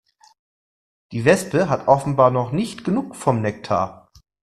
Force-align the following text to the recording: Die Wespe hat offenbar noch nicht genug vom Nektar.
Die 1.11 1.25
Wespe 1.25 1.69
hat 1.69 1.87
offenbar 1.87 2.31
noch 2.31 2.51
nicht 2.51 2.83
genug 2.83 3.15
vom 3.15 3.39
Nektar. 3.43 4.09